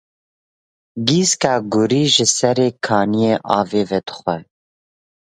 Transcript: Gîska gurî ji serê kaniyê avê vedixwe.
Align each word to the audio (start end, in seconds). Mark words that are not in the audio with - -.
Gîska 1.07 1.53
gurî 1.73 2.03
ji 2.13 2.25
serê 2.37 2.69
kaniyê 2.85 3.33
avê 3.59 3.83
vedixwe. 3.91 4.37